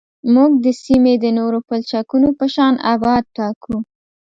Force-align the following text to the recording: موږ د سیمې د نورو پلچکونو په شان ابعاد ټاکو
موږ 0.33 0.51
د 0.65 0.67
سیمې 0.83 1.13
د 1.23 1.25
نورو 1.37 1.59
پلچکونو 1.67 2.29
په 2.39 2.45
شان 2.53 2.73
ابعاد 2.93 3.25
ټاکو 3.37 3.75